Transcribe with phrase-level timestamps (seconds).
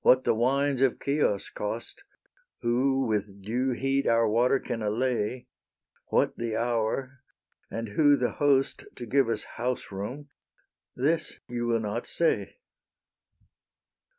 [0.00, 2.04] What the wines of Chios cost,
[2.62, 5.46] Who with due heat our water can allay,
[6.06, 7.20] What the hour,
[7.70, 10.30] and who the host To give us house room,
[10.96, 12.56] this you will not say.